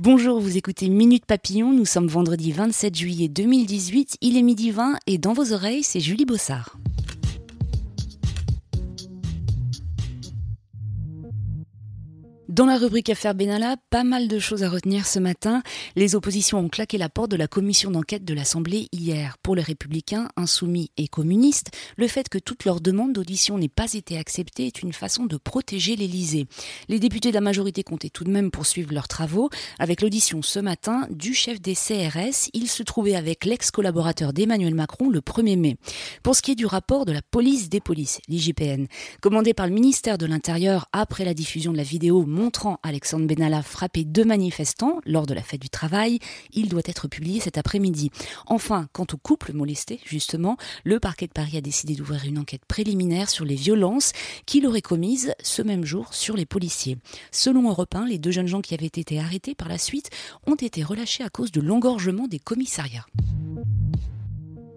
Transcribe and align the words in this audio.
Bonjour, 0.00 0.40
vous 0.40 0.56
écoutez 0.56 0.88
Minute 0.88 1.24
Papillon, 1.24 1.72
nous 1.72 1.84
sommes 1.84 2.06
vendredi 2.06 2.52
27 2.52 2.94
juillet 2.94 3.28
2018, 3.28 4.18
il 4.20 4.36
est 4.36 4.42
midi 4.42 4.70
20 4.70 4.98
et 5.06 5.18
dans 5.18 5.32
vos 5.32 5.52
oreilles, 5.52 5.82
c'est 5.82 6.00
Julie 6.00 6.26
Bossard. 6.26 6.76
Dans 12.56 12.64
la 12.64 12.78
rubrique 12.78 13.10
Affaire 13.10 13.34
Benalla, 13.34 13.76
pas 13.90 14.02
mal 14.02 14.28
de 14.28 14.38
choses 14.38 14.62
à 14.62 14.70
retenir 14.70 15.06
ce 15.06 15.18
matin. 15.18 15.62
Les 15.94 16.14
oppositions 16.14 16.56
ont 16.56 16.70
claqué 16.70 16.96
la 16.96 17.10
porte 17.10 17.30
de 17.30 17.36
la 17.36 17.48
commission 17.48 17.90
d'enquête 17.90 18.24
de 18.24 18.32
l'Assemblée 18.32 18.88
hier. 18.92 19.36
Pour 19.42 19.54
les 19.54 19.60
républicains, 19.60 20.30
insoumis 20.38 20.90
et 20.96 21.06
communistes, 21.06 21.70
le 21.98 22.08
fait 22.08 22.30
que 22.30 22.38
toute 22.38 22.64
leur 22.64 22.80
demande 22.80 23.12
d'audition 23.12 23.58
n'ait 23.58 23.68
pas 23.68 23.92
été 23.92 24.16
acceptée 24.16 24.68
est 24.68 24.80
une 24.80 24.94
façon 24.94 25.26
de 25.26 25.36
protéger 25.36 25.96
l'Élysée. 25.96 26.46
Les 26.88 26.98
députés 26.98 27.28
de 27.28 27.34
la 27.34 27.42
majorité 27.42 27.82
comptaient 27.82 28.08
tout 28.08 28.24
de 28.24 28.30
même 28.30 28.50
poursuivre 28.50 28.94
leurs 28.94 29.06
travaux. 29.06 29.50
Avec 29.78 30.00
l'audition 30.00 30.40
ce 30.40 30.58
matin 30.58 31.06
du 31.10 31.34
chef 31.34 31.60
des 31.60 31.74
CRS, 31.74 32.48
il 32.54 32.70
se 32.70 32.82
trouvait 32.82 33.16
avec 33.16 33.44
l'ex-collaborateur 33.44 34.32
d'Emmanuel 34.32 34.74
Macron 34.74 35.10
le 35.10 35.20
1er 35.20 35.58
mai. 35.58 35.76
Pour 36.22 36.34
ce 36.34 36.40
qui 36.40 36.52
est 36.52 36.54
du 36.54 36.64
rapport 36.64 37.04
de 37.04 37.12
la 37.12 37.20
police 37.20 37.68
des 37.68 37.80
polices, 37.80 38.22
l'IGPN, 38.28 38.86
commandé 39.20 39.52
par 39.52 39.66
le 39.66 39.74
ministère 39.74 40.16
de 40.16 40.24
l'Intérieur 40.24 40.86
après 40.92 41.26
la 41.26 41.34
diffusion 41.34 41.70
de 41.70 41.76
la 41.76 41.82
vidéo 41.82 42.24
montrant 42.46 42.78
Alexandre 42.84 43.26
Benalla 43.26 43.60
frapper 43.60 44.04
deux 44.04 44.24
manifestants 44.24 45.00
lors 45.04 45.26
de 45.26 45.34
la 45.34 45.42
fête 45.42 45.60
du 45.60 45.68
travail. 45.68 46.20
Il 46.52 46.68
doit 46.68 46.82
être 46.84 47.08
publié 47.08 47.40
cet 47.40 47.58
après-midi. 47.58 48.12
Enfin, 48.46 48.86
quant 48.92 49.06
au 49.12 49.16
couple 49.16 49.52
molesté, 49.52 49.98
justement, 50.04 50.56
le 50.84 51.00
parquet 51.00 51.26
de 51.26 51.32
Paris 51.32 51.56
a 51.56 51.60
décidé 51.60 51.96
d'ouvrir 51.96 52.24
une 52.24 52.38
enquête 52.38 52.64
préliminaire 52.64 53.30
sur 53.30 53.44
les 53.44 53.56
violences 53.56 54.12
qu'il 54.46 54.64
aurait 54.68 54.80
commises 54.80 55.34
ce 55.42 55.60
même 55.60 55.84
jour 55.84 56.14
sur 56.14 56.36
les 56.36 56.46
policiers. 56.46 56.98
Selon 57.32 57.68
Europe 57.68 57.96
1, 57.96 58.06
les 58.06 58.18
deux 58.18 58.30
jeunes 58.30 58.46
gens 58.46 58.62
qui 58.62 58.74
avaient 58.74 58.86
été 58.86 59.18
arrêtés 59.18 59.56
par 59.56 59.68
la 59.68 59.78
suite 59.78 60.10
ont 60.46 60.54
été 60.54 60.84
relâchés 60.84 61.24
à 61.24 61.28
cause 61.28 61.50
de 61.50 61.60
l'engorgement 61.60 62.28
des 62.28 62.38
commissariats. 62.38 63.06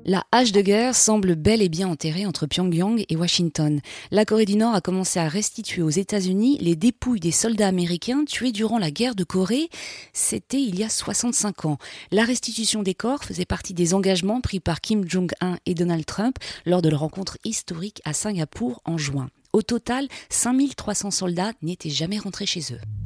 La 0.05 0.25
hache 0.31 0.51
de 0.53 0.61
guerre 0.61 0.95
semble 0.95 1.35
bel 1.35 1.61
et 1.61 1.69
bien 1.69 1.89
enterrée 1.89 2.25
entre 2.25 2.47
Pyongyang 2.47 3.03
et 3.09 3.15
Washington. 3.15 3.81
La 4.11 4.25
Corée 4.25 4.45
du 4.45 4.55
Nord 4.55 4.73
a 4.73 4.81
commencé 4.81 5.19
à 5.19 5.27
restituer 5.27 5.81
aux 5.81 5.89
États-Unis 5.89 6.57
les 6.61 6.75
dépouilles 6.75 7.19
des 7.19 7.31
soldats 7.31 7.67
américains 7.67 8.23
tués 8.25 8.51
durant 8.51 8.79
la 8.79 8.91
guerre 8.91 9.13
de 9.13 9.23
Corée. 9.23 9.69
C'était 10.13 10.61
il 10.61 10.79
y 10.79 10.83
a 10.83 10.89
65 10.89 11.65
ans. 11.65 11.77
La 12.11 12.23
restitution 12.23 12.81
des 12.81 12.95
corps 12.95 13.23
faisait 13.23 13.45
partie 13.45 13.73
des 13.73 13.93
engagements 13.93 14.41
pris 14.41 14.59
par 14.59 14.81
Kim 14.81 15.07
Jong-un 15.07 15.57
et 15.65 15.75
Donald 15.75 16.05
Trump 16.05 16.37
lors 16.65 16.81
de 16.81 16.89
leur 16.89 17.01
rencontre 17.01 17.37
historique 17.43 18.01
à 18.05 18.13
Singapour 18.13 18.81
en 18.85 18.97
juin. 18.97 19.29
Au 19.51 19.61
total, 19.61 20.07
5300 20.29 21.11
soldats 21.11 21.51
n'étaient 21.61 21.89
jamais 21.89 22.19
rentrés 22.19 22.45
chez 22.45 22.61
eux. 22.71 22.98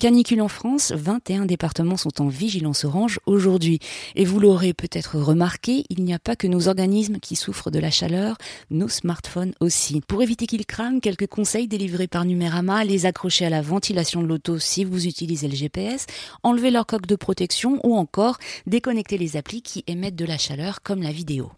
Canicule 0.00 0.40
en 0.40 0.48
France, 0.48 0.92
21 0.96 1.44
départements 1.44 1.98
sont 1.98 2.22
en 2.22 2.28
vigilance 2.28 2.86
orange 2.86 3.20
aujourd'hui. 3.26 3.80
Et 4.16 4.24
vous 4.24 4.40
l'aurez 4.40 4.72
peut-être 4.72 5.18
remarqué, 5.18 5.84
il 5.90 6.02
n'y 6.04 6.14
a 6.14 6.18
pas 6.18 6.36
que 6.36 6.46
nos 6.46 6.68
organismes 6.68 7.18
qui 7.18 7.36
souffrent 7.36 7.70
de 7.70 7.78
la 7.78 7.90
chaleur, 7.90 8.38
nos 8.70 8.88
smartphones 8.88 9.52
aussi. 9.60 10.00
Pour 10.00 10.22
éviter 10.22 10.46
qu'ils 10.46 10.64
crament, 10.64 11.02
quelques 11.02 11.26
conseils 11.26 11.68
délivrés 11.68 12.08
par 12.08 12.24
Numérama, 12.24 12.82
les 12.82 13.04
accrocher 13.04 13.44
à 13.44 13.50
la 13.50 13.60
ventilation 13.60 14.22
de 14.22 14.26
l'auto 14.26 14.58
si 14.58 14.84
vous 14.84 15.06
utilisez 15.06 15.48
le 15.48 15.54
GPS, 15.54 16.06
enlever 16.42 16.70
leur 16.70 16.86
coque 16.86 17.06
de 17.06 17.16
protection 17.16 17.78
ou 17.84 17.94
encore 17.94 18.38
déconnecter 18.66 19.18
les 19.18 19.36
applis 19.36 19.60
qui 19.60 19.84
émettent 19.86 20.16
de 20.16 20.24
la 20.24 20.38
chaleur 20.38 20.80
comme 20.82 21.02
la 21.02 21.12
vidéo. 21.12 21.52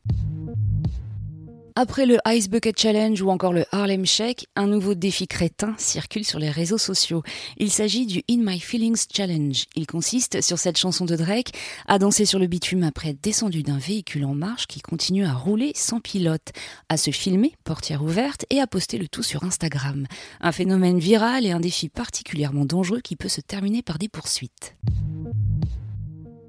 Après 1.75 2.05
le 2.05 2.19
Ice 2.29 2.51
Bucket 2.51 2.79
Challenge 2.79 3.21
ou 3.23 3.31
encore 3.31 3.55
le 3.55 3.65
Harlem 3.73 4.05
Shake, 4.05 4.47
un 4.57 4.67
nouveau 4.67 4.95
défi 4.95 5.27
crétin 5.27 5.75
circule 5.79 6.25
sur 6.25 6.39
les 6.39 6.51
réseaux 6.51 6.77
sociaux. 6.77 7.23
Il 7.57 7.71
s'agit 7.71 8.05
du 8.05 8.23
In 8.31 8.39
My 8.41 8.61
Feelings 8.61 9.07
Challenge. 9.11 9.65
Il 9.75 9.87
consiste, 9.87 10.43
sur 10.43 10.59
cette 10.59 10.77
chanson 10.77 11.07
de 11.07 11.17
Drake, 11.17 11.53
à 11.87 11.99
danser 11.99 12.27
sur 12.27 12.39
le 12.39 12.47
bitume 12.47 12.83
après 12.83 13.11
être 13.11 13.23
descendu 13.23 13.63
d'un 13.63 13.79
véhicule 13.79 14.27
en 14.27 14.35
marche 14.35 14.67
qui 14.67 14.81
continue 14.81 15.25
à 15.25 15.33
rouler 15.33 15.73
sans 15.75 16.01
pilote, 16.01 16.53
à 16.91 16.99
se 16.99 17.11
filmer, 17.11 17.55
portière 17.65 18.03
ouverte, 18.03 18.45
et 18.51 18.61
à 18.61 18.67
poster 18.67 18.99
le 18.99 19.09
tout 19.09 19.23
sur 19.23 19.43
Instagram. 19.45 20.07
Un 20.43 20.53
phénomène 20.53 20.99
viral 20.99 21.47
et 21.47 21.53
un 21.53 21.61
défi 21.61 21.89
particulièrement 21.89 22.67
dangereux 22.67 23.01
qui 23.01 23.17
peut 23.17 23.29
se 23.29 23.41
terminer 23.41 23.83
par 23.83 23.99
des 23.99 24.09
poursuites. 24.09 24.77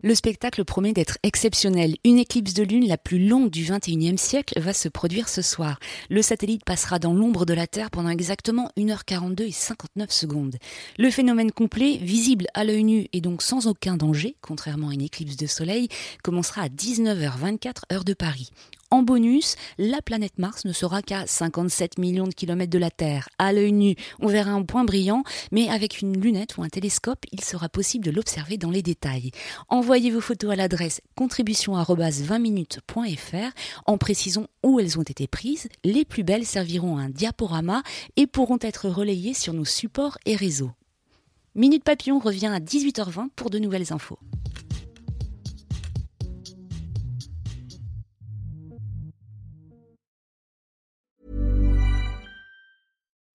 Le 0.05 0.15
spectacle 0.15 0.65
promet 0.65 0.91
d'être 0.91 1.17
exceptionnel. 1.23 1.95
Une 2.03 2.19
éclipse 2.19 2.53
de 2.53 2.63
lune 2.63 2.89
la 2.89 2.97
plus 2.97 3.25
longue 3.25 3.49
du 3.49 3.63
21e 3.63 4.17
siècle 4.17 4.59
va 4.59 4.73
se 4.73 4.89
produire 4.89 5.29
ce 5.29 5.41
soir. 5.41 5.79
Le 6.09 6.21
satellite 6.21 6.65
passera 6.65 6.99
dans 6.99 7.13
l'ombre 7.13 7.45
de 7.45 7.53
la 7.53 7.67
Terre 7.67 7.89
pendant 7.89 8.09
exactement 8.09 8.69
1h42 8.75 9.43
et 9.43 9.51
59 9.51 10.11
secondes. 10.11 10.57
Le 10.97 11.09
phénomène 11.09 11.53
complet, 11.53 11.95
visible 12.01 12.47
à 12.53 12.65
l'œil 12.65 12.83
nu 12.83 13.07
et 13.13 13.21
donc 13.21 13.41
sans 13.41 13.67
aucun 13.67 13.95
danger, 13.95 14.35
contrairement 14.41 14.89
à 14.89 14.93
une 14.93 15.03
éclipse 15.03 15.37
de 15.37 15.47
soleil, 15.47 15.87
commencera 16.21 16.63
à 16.63 16.67
19h24 16.67 17.93
heure 17.93 18.03
de 18.03 18.13
Paris. 18.13 18.49
En 18.93 19.01
bonus, 19.01 19.55
la 19.79 20.03
planète 20.03 20.37
Mars 20.37 20.65
ne 20.65 20.71
sera 20.71 21.01
qu'à 21.01 21.25
57 21.25 21.97
millions 21.97 22.27
de 22.27 22.33
kilomètres 22.35 22.69
de 22.69 22.77
la 22.77 22.91
Terre. 22.91 23.27
À 23.39 23.51
l'œil 23.51 23.71
nu, 23.71 23.95
on 24.19 24.27
verra 24.27 24.51
un 24.51 24.61
point 24.61 24.83
brillant, 24.83 25.23
mais 25.51 25.67
avec 25.67 26.01
une 26.01 26.21
lunette 26.21 26.57
ou 26.57 26.63
un 26.63 26.69
télescope, 26.69 27.25
il 27.31 27.43
sera 27.43 27.69
possible 27.69 28.05
de 28.05 28.11
l'observer 28.11 28.57
dans 28.57 28.69
les 28.69 28.83
détails. 28.83 29.31
Envoyez 29.67 30.11
vos 30.11 30.21
photos 30.21 30.51
à 30.51 30.55
l'adresse 30.55 31.01
contribution@20minutes.fr 31.15 33.51
en 33.87 33.97
précisant 33.97 34.45
où 34.61 34.79
elles 34.79 34.99
ont 34.99 35.01
été 35.01 35.25
prises. 35.25 35.69
Les 35.83 36.05
plus 36.05 36.21
belles 36.21 36.45
serviront 36.45 36.99
à 36.99 37.01
un 37.01 37.09
diaporama 37.09 37.81
et 38.15 38.27
pourront 38.27 38.59
être 38.61 38.89
relayées 38.89 39.33
sur 39.33 39.53
nos 39.53 39.65
supports 39.65 40.19
et 40.27 40.35
réseaux. 40.35 40.69
Minute 41.55 41.83
Papillon 41.83 42.19
revient 42.19 42.51
à 42.53 42.59
18h20 42.59 43.29
pour 43.35 43.49
de 43.49 43.57
nouvelles 43.57 43.91
infos. 43.91 44.19